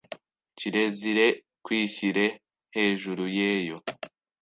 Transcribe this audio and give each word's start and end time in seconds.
kirezire 0.57 1.27
kwishyire 1.65 2.25
hejuru 2.75 3.23
yeyo 3.37 3.77